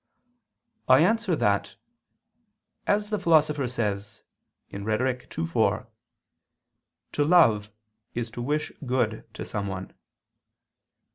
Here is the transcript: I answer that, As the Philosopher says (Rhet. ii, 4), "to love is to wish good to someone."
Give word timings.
I 0.89 1.01
answer 1.01 1.35
that, 1.35 1.75
As 2.87 3.11
the 3.11 3.19
Philosopher 3.19 3.67
says 3.67 4.23
(Rhet. 4.71 5.37
ii, 5.37 5.45
4), 5.45 5.87
"to 7.11 7.23
love 7.23 7.69
is 8.15 8.31
to 8.31 8.41
wish 8.41 8.71
good 8.87 9.31
to 9.35 9.45
someone." 9.45 9.93